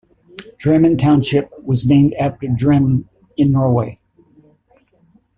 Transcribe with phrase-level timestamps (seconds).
[0.57, 3.05] Drammen Township was named after Drammen,
[3.37, 3.99] in Norway.